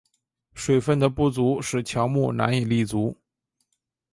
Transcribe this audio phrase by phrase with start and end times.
[0.55, 3.15] 水分的不足使乔木难以立足。